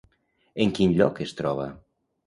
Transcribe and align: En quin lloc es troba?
En 0.65 0.73
quin 0.79 0.97
lloc 0.97 1.23
es 1.27 1.39
troba? 1.43 1.73